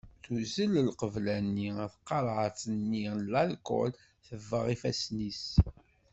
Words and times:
Tuzzel 0.23 0.73
lqebla-nni 0.87 1.69
ar 1.83 1.89
tqarɛet-nni 1.93 3.03
n 3.17 3.19
larkul 3.31 3.91
tebbeɣ 4.27 4.65
ifassen-is. 4.73 5.45